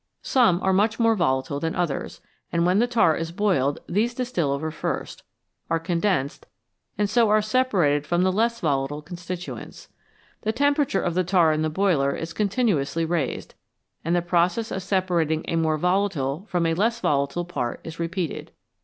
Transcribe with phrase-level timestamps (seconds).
[0.23, 4.49] Some are much more volatile than others, and when the tar is boiled these distil
[4.49, 5.21] over first,
[5.69, 6.45] are con densed,
[6.97, 9.89] and so are separated from the less volatile con stituents.
[10.41, 13.53] The temperature of the tar in the boiler is continuously raised,
[14.03, 18.51] and the process of separating a more volatile from a less volatile part is repeated.